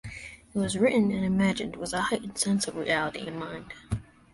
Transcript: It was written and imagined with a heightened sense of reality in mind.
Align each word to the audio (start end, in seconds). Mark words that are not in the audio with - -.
It 0.51 0.57
was 0.57 0.79
written 0.79 1.11
and 1.11 1.23
imagined 1.23 1.75
with 1.75 1.93
a 1.93 2.01
heightened 2.01 2.35
sense 2.39 2.67
of 2.67 2.75
reality 2.75 3.27
in 3.27 3.37
mind. 3.37 3.71